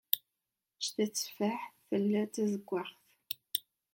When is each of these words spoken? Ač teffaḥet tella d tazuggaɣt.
Ač 0.77 0.85
teffaḥet 0.95 1.71
tella 1.89 2.21
d 2.25 2.29
tazuggaɣt. 2.33 2.99